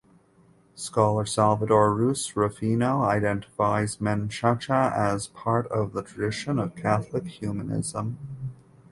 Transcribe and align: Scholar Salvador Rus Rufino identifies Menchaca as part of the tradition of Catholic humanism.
Scholar 0.73 1.27
Salvador 1.27 1.93
Rus 1.93 2.35
Rufino 2.35 3.03
identifies 3.03 3.97
Menchaca 3.97 4.91
as 4.93 5.27
part 5.27 5.67
of 5.67 5.93
the 5.93 6.01
tradition 6.01 6.57
of 6.57 6.75
Catholic 6.75 7.27
humanism. 7.27 8.17